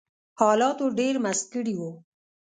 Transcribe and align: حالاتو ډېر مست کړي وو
حالاتو 0.39 0.85
ډېر 0.99 1.13
مست 1.23 1.45
کړي 1.53 1.73
وو 1.77 1.91